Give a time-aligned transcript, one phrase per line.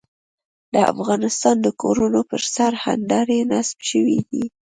[0.73, 4.43] د افغانستان د کورونو پر سر هندارې نصب شوې دي.